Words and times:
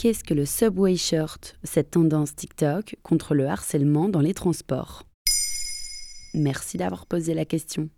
Qu'est-ce 0.00 0.22
que 0.22 0.32
le 0.32 0.46
subway 0.46 0.94
shirt, 0.94 1.56
cette 1.64 1.90
tendance 1.90 2.36
TikTok 2.36 2.94
contre 3.02 3.34
le 3.34 3.48
harcèlement 3.48 4.08
dans 4.08 4.20
les 4.20 4.32
transports? 4.32 5.02
Merci 6.34 6.76
d'avoir 6.76 7.04
posé 7.04 7.34
la 7.34 7.44
question. 7.44 7.88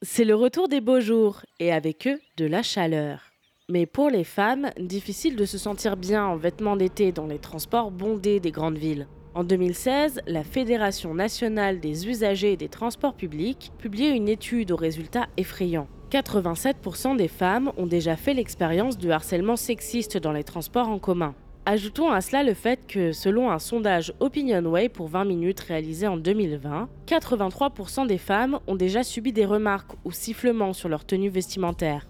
C'est 0.00 0.24
le 0.24 0.36
retour 0.36 0.68
des 0.68 0.80
beaux 0.80 1.00
jours 1.00 1.40
et 1.58 1.72
avec 1.72 2.06
eux 2.06 2.20
de 2.36 2.46
la 2.46 2.62
chaleur. 2.62 3.22
Mais 3.68 3.86
pour 3.86 4.08
les 4.08 4.22
femmes, 4.22 4.70
difficile 4.78 5.34
de 5.34 5.44
se 5.44 5.58
sentir 5.58 5.96
bien 5.96 6.24
en 6.24 6.36
vêtements 6.36 6.76
d'été 6.76 7.10
dans 7.10 7.26
les 7.26 7.40
transports 7.40 7.90
bondés 7.90 8.38
des 8.38 8.52
grandes 8.52 8.78
villes. 8.78 9.08
En 9.34 9.42
2016, 9.42 10.20
la 10.28 10.44
Fédération 10.44 11.12
nationale 11.12 11.80
des 11.80 12.06
usagers 12.06 12.56
des 12.56 12.68
transports 12.68 13.14
publics 13.14 13.72
publiait 13.78 14.16
une 14.16 14.28
étude 14.28 14.70
aux 14.70 14.76
résultats 14.76 15.26
effrayants. 15.36 15.88
87% 16.12 17.16
des 17.16 17.26
femmes 17.26 17.72
ont 17.76 17.88
déjà 17.88 18.14
fait 18.14 18.32
l'expérience 18.32 18.96
de 18.96 19.10
harcèlement 19.10 19.56
sexiste 19.56 20.18
dans 20.18 20.32
les 20.32 20.44
transports 20.44 20.88
en 20.88 21.00
commun. 21.00 21.34
Ajoutons 21.70 22.10
à 22.10 22.22
cela 22.22 22.42
le 22.44 22.54
fait 22.54 22.86
que, 22.86 23.12
selon 23.12 23.50
un 23.50 23.58
sondage 23.58 24.14
OpinionWay 24.20 24.88
pour 24.88 25.08
20 25.08 25.26
minutes 25.26 25.60
réalisé 25.60 26.06
en 26.06 26.16
2020, 26.16 26.88
83% 27.06 28.06
des 28.06 28.16
femmes 28.16 28.58
ont 28.66 28.74
déjà 28.74 29.02
subi 29.02 29.34
des 29.34 29.44
remarques 29.44 29.92
ou 30.06 30.10
sifflements 30.10 30.72
sur 30.72 30.88
leur 30.88 31.04
tenue 31.04 31.28
vestimentaire. 31.28 32.08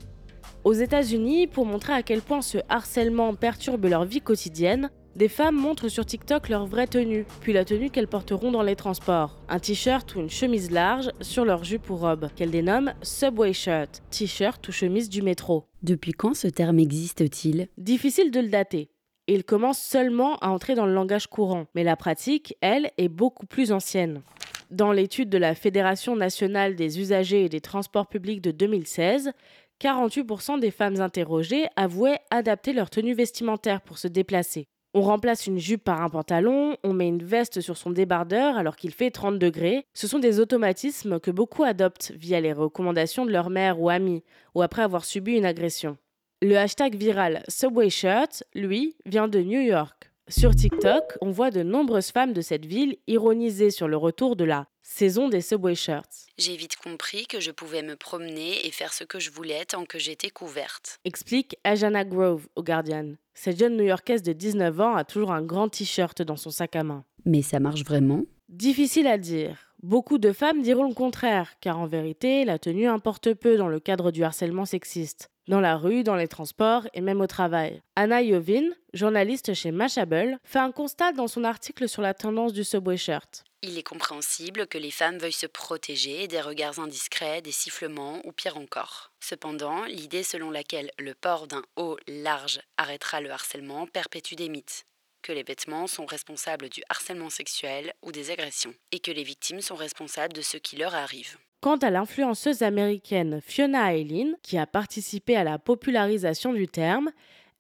Aux 0.63 0.75
États-Unis, 0.75 1.49
pour 1.49 1.67
montrer 1.67 1.93
à 1.93 2.05
quel 2.05 2.23
point 2.23 2.41
ce 2.41 2.59
harcèlement 2.69 3.35
perturbe 3.35 3.85
leur 3.87 4.05
vie 4.05 4.21
quotidienne, 4.21 4.91
des 5.17 5.27
femmes 5.27 5.57
montrent 5.57 5.89
sur 5.89 6.07
TikTok 6.07 6.51
leur 6.51 6.67
vraie 6.67 6.87
tenue, 6.87 7.27
puis 7.41 7.53
la 7.53 7.65
tenue 7.65 7.91
qu'elles 7.91 8.07
porteront 8.07 8.53
dans 8.53 8.63
les 8.63 8.77
transports. 8.77 9.43
Un 9.49 9.59
t-shirt 9.59 10.15
ou 10.15 10.21
une 10.21 10.31
chemise 10.31 10.71
large 10.71 11.11
sur 11.21 11.45
leur 11.45 11.65
jupe 11.65 11.91
ou 11.91 11.97
robe, 11.97 12.29
qu'elles 12.37 12.53
dénomment 12.53 12.95
Subway 13.03 13.53
Shirt, 13.53 14.05
t-shirt 14.11 14.69
ou 14.69 14.71
chemise 14.71 15.09
du 15.09 15.21
métro. 15.21 15.65
Depuis 15.83 16.13
quand 16.13 16.35
ce 16.35 16.47
terme 16.47 16.79
existe-t-il? 16.79 17.67
Difficile 17.77 18.31
de 18.31 18.39
le 18.39 18.51
dater 18.51 18.91
il 19.35 19.45
commence 19.45 19.79
seulement 19.79 20.37
à 20.39 20.49
entrer 20.49 20.75
dans 20.75 20.87
le 20.87 20.95
langage 20.95 21.27
courant, 21.27 21.67
mais 21.75 21.85
la 21.85 21.97
pratique, 21.97 22.57
elle, 22.63 22.91
est 22.97 23.09
beaucoup 23.09 23.47
plus 23.47 23.73
ancienne. 23.73 24.23
Dans 24.71 24.91
l'étude 24.91 25.29
de 25.29 25.39
la 25.39 25.55
Fédération 25.55 26.17
nationale 26.17 26.75
des 26.75 26.99
usagers 26.99 27.45
et 27.45 27.49
des 27.49 27.61
transports 27.61 28.07
publics 28.07 28.41
de 28.41 28.51
2016, 28.51 29.33
48% 29.81 30.61
des 30.61 30.71
femmes 30.71 31.01
interrogées 31.01 31.67
avouaient 31.77 32.21
adapter 32.31 32.73
leur 32.73 32.91
tenue 32.91 33.15
vestimentaire 33.15 33.83
pour 33.83 33.99
se 33.99 34.09
déplacer. 34.09 34.67
On 34.95 35.03
remplace 35.03 35.47
une 35.47 35.59
jupe 35.59 35.85
par 35.85 36.01
un 36.01 36.09
pantalon, 36.09 36.77
on 36.83 36.95
met 36.95 37.09
une 37.09 37.23
veste 37.23 37.61
sur 37.61 37.77
son 37.77 37.91
débardeur 37.91 38.57
alors 38.57 38.77
qu'il 38.77 38.93
fait 38.93 39.11
30 39.11 39.39
degrés. 39.39 39.85
Ce 39.93 40.09
sont 40.09 40.19
des 40.19 40.41
automatismes 40.41 41.21
que 41.21 41.31
beaucoup 41.31 41.65
adoptent 41.65 42.13
via 42.17 42.41
les 42.41 42.55
recommandations 42.55 43.27
de 43.27 43.31
leur 43.31 43.51
mère 43.51 43.79
ou 43.81 43.91
amis, 43.91 44.25
ou 44.55 44.63
après 44.63 44.83
avoir 44.83 45.05
subi 45.05 45.37
une 45.37 45.45
agression. 45.45 45.99
Le 46.41 46.57
hashtag 46.57 46.95
viral 46.95 47.43
Subway 47.49 47.91
Shirt, 47.91 48.45
lui, 48.55 48.95
vient 49.05 49.27
de 49.27 49.41
New 49.41 49.61
York. 49.61 50.13
Sur 50.29 50.55
TikTok, 50.55 51.19
on 51.21 51.33
voit 51.33 51.51
de 51.51 51.65
nombreuses 51.65 52.13
femmes 52.13 52.33
de 52.33 52.43
cette 52.43 52.65
ville 52.65 52.97
ironiser 53.09 53.73
sur 53.73 53.89
le 53.89 53.97
retour 53.97 54.37
de 54.37 54.45
la 54.45 54.69
saison 54.81 55.29
des 55.29 55.41
Subway 55.41 55.75
Shirts. 55.75 56.29
J'ai 56.39 56.55
vite 56.55 56.77
compris 56.77 57.27
que 57.27 57.41
je 57.41 57.51
pouvais 57.51 57.83
me 57.83 57.97
promener 57.97 58.65
et 58.65 58.71
faire 58.71 58.93
ce 58.93 59.03
que 59.03 59.19
je 59.19 59.33
voulais 59.33 59.65
tant 59.65 59.85
que 59.85 59.99
j'étais 59.99 60.31
couverte. 60.31 61.01
Explique 61.05 61.57
Ajana 61.65 62.05
Grove 62.05 62.47
au 62.55 62.63
Guardian. 62.63 63.15
Cette 63.35 63.59
jeune 63.59 63.77
New-Yorkaise 63.77 64.23
de 64.23 64.33
19 64.33 64.81
ans 64.81 64.95
a 64.95 65.03
toujours 65.03 65.33
un 65.33 65.43
grand 65.43 65.69
t-shirt 65.69 66.23
dans 66.23 66.37
son 66.37 66.51
sac 66.51 66.77
à 66.77 66.85
main. 66.85 67.05
Mais 67.25 67.43
ça 67.43 67.59
marche 67.59 67.83
vraiment? 67.83 68.23
Difficile 68.49 69.09
à 69.09 69.19
dire. 69.19 69.68
Beaucoup 69.83 70.19
de 70.19 70.33
femmes 70.33 70.63
diront 70.63 70.89
le 70.89 70.95
contraire, 70.95 71.55
car 71.61 71.79
en 71.79 71.87
vérité, 71.87 72.45
la 72.45 72.59
tenue 72.59 72.89
importe 72.89 73.35
peu 73.35 73.57
dans 73.57 73.69
le 73.69 73.79
cadre 73.79 74.11
du 74.11 74.25
harcèlement 74.25 74.67
sexiste 74.67 75.31
dans 75.49 75.61
la 75.61 75.77
rue, 75.77 76.05
dans 76.05 76.15
les 76.15 76.29
transports 76.29 76.87
et 76.95 77.01
même 77.01 77.21
au 77.21 77.27
travail. 77.27 77.83
Anna 77.97 78.23
Yovin, 78.23 78.69
journaliste 78.93 79.55
chez 79.55 79.71
Mashable, 79.71 80.39
fait 80.45 80.59
un 80.59 80.71
constat 80.71 81.13
dans 81.13 81.27
son 81.27 81.43
article 81.43 81.89
sur 81.89 82.03
la 82.03 82.15
tendance 82.15 82.53
du 82.53 82.65
subway 82.65 82.97
shirt. 82.97 83.45
Il 83.63 83.77
est 83.77 83.83
compréhensible 83.83 84.69
que 84.69 84.79
les 84.79 84.93
femmes 84.93 85.19
veuillent 85.19 85.33
se 85.33 85.47
protéger 85.47 86.29
des 86.29 86.41
regards 86.41 86.79
indiscrets, 86.79 87.43
des 87.43 87.51
sifflements 87.51 88.21
ou 88.25 88.31
pire 88.31 88.57
encore. 88.57 89.11
Cependant, 89.21 89.85
l'idée 89.87 90.23
selon 90.23 90.51
laquelle 90.51 90.93
le 90.99 91.15
port 91.15 91.49
d'un 91.49 91.63
haut 91.77 91.97
large 92.07 92.61
arrêtera 92.77 93.21
le 93.21 93.31
harcèlement 93.31 93.87
perpétue 93.87 94.35
des 94.35 94.49
mythes 94.49 94.85
que 95.23 95.33
les 95.33 95.43
vêtements 95.43 95.87
sont 95.87 96.07
responsables 96.07 96.69
du 96.69 96.83
harcèlement 96.89 97.31
sexuel 97.31 97.93
ou 98.03 98.13
des 98.13 98.31
agressions, 98.31 98.75
et 98.93 99.01
que 99.01 99.11
les 99.11 99.23
victimes 99.23 99.61
sont 99.61 99.75
responsables 99.75 100.33
de 100.33 100.43
ce 100.43 100.57
qui 100.57 100.77
leur 100.77 100.95
arrive. 100.95 101.39
Quant 101.61 101.77
à 101.77 101.91
l'influenceuse 101.91 102.63
américaine 102.63 103.41
Fiona 103.45 103.95
Eileen, 103.95 104.37
qui 104.43 104.59
a 104.59 104.67
participé 104.67 105.37
à 105.37 105.45
la 105.45 105.59
popularisation 105.59 106.53
du 106.53 106.69
terme, 106.69 107.11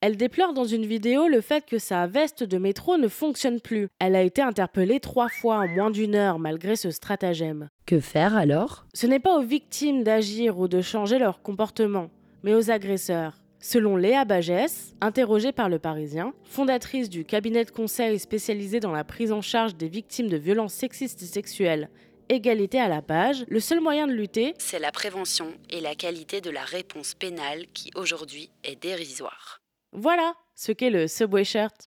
elle 0.00 0.16
déplore 0.16 0.52
dans 0.52 0.64
une 0.64 0.86
vidéo 0.86 1.26
le 1.26 1.40
fait 1.40 1.66
que 1.66 1.78
sa 1.78 2.06
veste 2.06 2.44
de 2.44 2.58
métro 2.58 2.96
ne 2.96 3.08
fonctionne 3.08 3.60
plus. 3.60 3.88
Elle 3.98 4.14
a 4.14 4.22
été 4.22 4.40
interpellée 4.40 5.00
trois 5.00 5.28
fois 5.28 5.56
en 5.56 5.66
moins 5.66 5.90
d'une 5.90 6.14
heure 6.14 6.38
malgré 6.38 6.76
ce 6.76 6.92
stratagème. 6.92 7.68
Que 7.84 7.98
faire 7.98 8.36
alors? 8.36 8.86
Ce 8.94 9.08
n'est 9.08 9.18
pas 9.18 9.36
aux 9.36 9.42
victimes 9.42 10.04
d'agir 10.04 10.58
ou 10.58 10.68
de 10.68 10.80
changer 10.80 11.18
leur 11.18 11.42
comportement, 11.42 12.10
mais 12.44 12.54
aux 12.54 12.70
agresseurs. 12.70 13.40
Selon 13.60 13.96
Léa 13.96 14.24
Bagès, 14.24 14.94
interrogée 15.00 15.52
par 15.52 15.68
le 15.68 15.78
Parisien, 15.78 16.32
fondatrice 16.44 17.10
du 17.10 17.24
cabinet 17.24 17.64
de 17.64 17.70
conseil 17.70 18.18
spécialisé 18.18 18.80
dans 18.80 18.92
la 18.92 19.04
prise 19.04 19.32
en 19.32 19.42
charge 19.42 19.76
des 19.76 19.88
victimes 19.88 20.28
de 20.28 20.36
violences 20.36 20.74
sexistes 20.74 21.22
et 21.22 21.26
sexuelles 21.26 21.88
égalité 22.28 22.78
à 22.78 22.88
la 22.88 23.02
page, 23.02 23.44
le 23.48 23.60
seul 23.60 23.80
moyen 23.80 24.06
de 24.06 24.12
lutter, 24.12 24.54
c'est 24.58 24.78
la 24.78 24.92
prévention 24.92 25.52
et 25.70 25.80
la 25.80 25.94
qualité 25.94 26.40
de 26.40 26.50
la 26.50 26.62
réponse 26.62 27.14
pénale 27.14 27.66
qui 27.72 27.90
aujourd'hui 27.96 28.50
est 28.64 28.80
dérisoire. 28.80 29.60
Voilà 29.92 30.34
ce 30.54 30.72
qu'est 30.72 30.90
le 30.90 31.08
Subway 31.08 31.44
Shirt. 31.44 31.88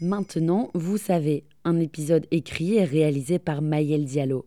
Maintenant, 0.00 0.70
vous 0.74 0.98
savez, 0.98 1.44
un 1.64 1.78
épisode 1.78 2.26
écrit 2.30 2.76
et 2.76 2.84
réalisé 2.84 3.38
par 3.38 3.62
Mayel 3.62 4.04
Diallo. 4.04 4.46